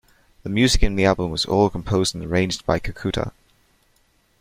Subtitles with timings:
[0.41, 3.33] The music in the album was all composed and arranged by Kikuta.